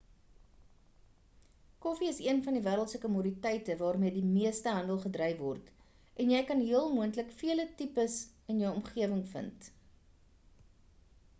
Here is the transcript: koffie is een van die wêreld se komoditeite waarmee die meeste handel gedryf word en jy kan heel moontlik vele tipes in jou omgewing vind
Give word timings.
koffie 1.85 2.07
is 2.13 2.21
een 2.29 2.39
van 2.45 2.55
die 2.57 2.63
wêreld 2.67 2.91
se 2.93 3.01
komoditeite 3.03 3.75
waarmee 3.81 4.11
die 4.15 4.23
meeste 4.29 4.73
handel 4.77 4.97
gedryf 5.03 5.35
word 5.41 5.67
en 6.23 6.33
jy 6.35 6.41
kan 6.51 6.63
heel 6.69 6.89
moontlik 6.95 7.29
vele 7.43 7.67
tipes 7.83 8.15
in 8.55 8.63
jou 8.65 8.73
omgewing 8.79 9.21
vind 9.37 9.69